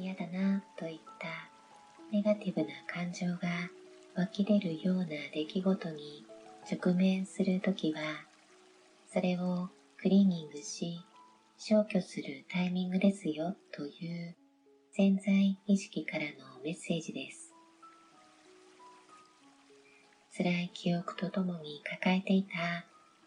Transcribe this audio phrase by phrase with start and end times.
[0.00, 1.26] 嫌だなといった
[2.12, 3.48] ネガティブな感情が
[4.14, 6.24] 湧き出るような出来事に
[6.70, 8.00] 直面するときは、
[9.12, 9.68] それを
[10.00, 11.04] クリーニングし
[11.58, 14.36] 消去するタイミングですよという
[14.92, 16.30] 潜在意識からの
[16.62, 17.52] メッセージです。
[20.36, 22.84] 辛い記憶とともに抱えていた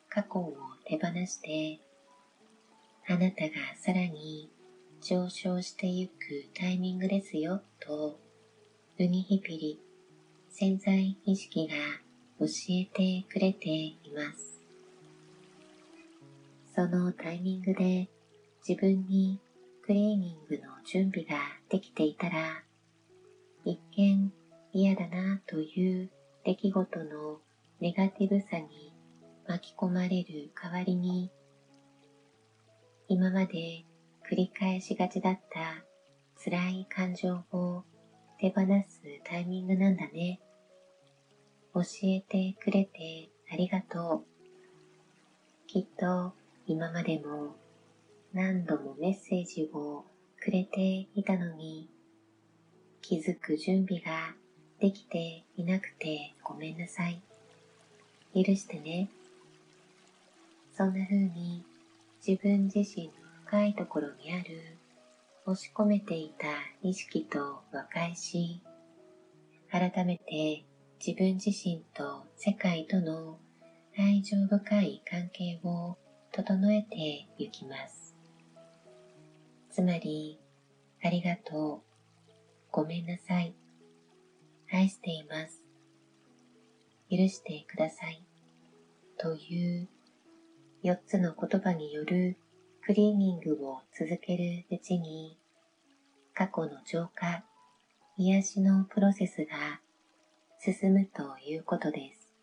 [0.08, 1.82] 過去を手放して、
[3.10, 4.50] あなたがさらに
[5.04, 6.14] 上昇してゆく
[6.54, 8.20] タイミングですよと、
[9.00, 9.80] ウニヒピリ
[10.52, 11.74] 潜在意識が
[12.40, 14.62] 教えてくれています。
[16.76, 18.10] そのタイミングで
[18.68, 19.40] 自分に
[19.84, 21.36] クリーニングの準備が
[21.68, 22.64] できていたら、
[23.66, 24.32] 一見
[24.72, 26.12] 嫌だなという
[26.46, 27.40] 出来事の
[27.80, 28.94] ネガティブさに
[29.48, 31.32] 巻き込まれる代わりに、
[33.08, 33.84] 今まで
[34.32, 35.84] 繰り返しがちだった
[36.42, 37.84] 辛い感情を
[38.40, 40.40] 手放すタイミングなんだね。
[41.74, 45.68] 教えてくれてありがとう。
[45.68, 46.32] きっと
[46.66, 47.58] 今までも
[48.32, 50.06] 何度もメッセージを
[50.40, 51.90] くれていたのに
[53.02, 54.34] 気づく準備が
[54.80, 57.22] できていなくてごめんなさい。
[58.34, 59.10] 許してね。
[60.74, 61.66] そんな風に
[62.26, 63.12] 自分自身
[63.52, 64.78] 深いところにある。
[65.46, 66.48] 押し込めていた
[66.82, 68.62] 意識と和解し、
[69.70, 70.64] 改めて
[71.06, 73.40] 自分自身と世界との
[74.00, 75.98] 愛情深い関係を
[76.32, 78.16] 整えてゆきます。
[79.70, 80.40] つまり、
[81.04, 81.84] ありがと
[82.30, 82.32] う、
[82.72, 83.54] ごめんなさい、
[84.72, 85.62] 愛しています、
[87.10, 88.24] 許してください、
[89.18, 89.90] という
[90.84, 92.38] 4つの言葉による
[92.84, 95.38] クリーニングを続けるうちに、
[96.34, 97.44] 過去の浄化、
[98.18, 99.80] 癒しのプロセスが
[100.60, 102.34] 進むということです。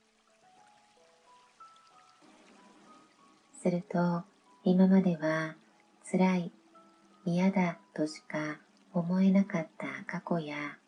[3.61, 4.23] すると、
[4.63, 5.57] 今までは
[6.09, 6.53] 辛い、
[7.25, 8.61] 嫌だとしか
[8.93, 10.79] 思えなかった過去や、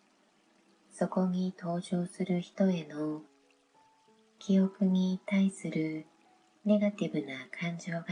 [0.93, 3.23] そこに登場する人への
[4.39, 6.07] 記憶に対する
[6.65, 8.05] ネガティブな感情が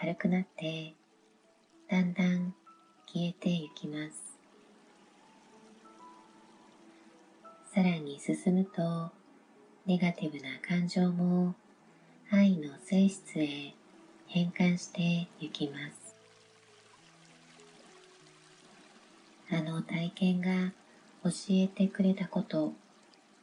[0.00, 0.94] 軽くなって、
[1.90, 2.54] だんだん
[3.06, 4.38] 消えてゆきます。
[7.74, 9.10] さらに進むと、
[9.84, 11.54] ネガティブな感情も
[12.30, 13.74] 愛の性質へ
[14.26, 16.16] 変換してゆきます。
[19.52, 20.72] あの体験が
[21.24, 22.72] 教えてくれたこと、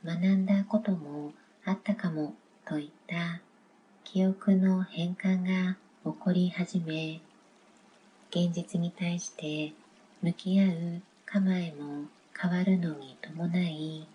[0.03, 1.33] 学んだことも
[1.65, 2.33] あったかも
[2.65, 3.41] といった
[4.03, 7.19] 記憶の変換が起こり始め、
[8.29, 9.73] 現実に対して
[10.21, 14.07] 向き合う構えも変わるのに伴い、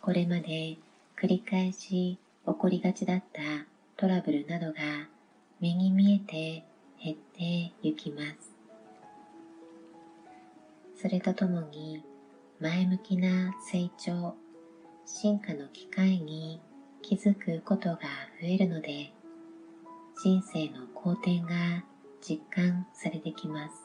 [0.00, 0.76] これまで
[1.20, 3.42] 繰り返し起こりがちだった
[3.96, 4.74] トラブルなどが
[5.60, 6.62] 目に見えて
[7.02, 8.54] 減ってゆきます。
[11.00, 12.00] それとともに
[12.60, 14.36] 前向きな成長、
[15.04, 16.60] 進化の機会に
[17.02, 17.98] 気づくことが
[18.40, 19.10] 増えるので、
[20.22, 21.82] 人生の好転が
[22.20, 23.81] 実感されてきます。